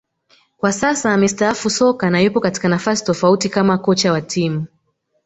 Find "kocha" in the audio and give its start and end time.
3.77-4.11